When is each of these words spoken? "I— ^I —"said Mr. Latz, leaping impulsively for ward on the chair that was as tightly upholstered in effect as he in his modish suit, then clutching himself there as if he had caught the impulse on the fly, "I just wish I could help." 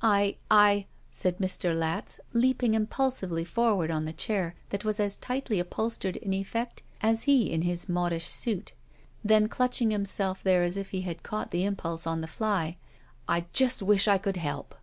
"I— 0.00 0.38
^I 0.50 0.86
—"said 1.20 1.36
Mr. 1.36 1.76
Latz, 1.78 2.18
leaping 2.32 2.72
impulsively 2.72 3.44
for 3.44 3.74
ward 3.74 3.90
on 3.90 4.06
the 4.06 4.14
chair 4.14 4.54
that 4.70 4.86
was 4.86 4.98
as 4.98 5.18
tightly 5.18 5.60
upholstered 5.60 6.16
in 6.16 6.32
effect 6.32 6.80
as 7.02 7.24
he 7.24 7.52
in 7.52 7.60
his 7.60 7.86
modish 7.86 8.24
suit, 8.26 8.72
then 9.22 9.48
clutching 9.50 9.90
himself 9.90 10.42
there 10.42 10.62
as 10.62 10.78
if 10.78 10.92
he 10.92 11.02
had 11.02 11.22
caught 11.22 11.50
the 11.50 11.66
impulse 11.66 12.06
on 12.06 12.22
the 12.22 12.26
fly, 12.26 12.78
"I 13.28 13.44
just 13.52 13.82
wish 13.82 14.08
I 14.08 14.16
could 14.16 14.38
help." 14.38 14.74